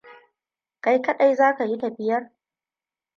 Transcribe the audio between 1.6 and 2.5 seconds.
yi tafiyar?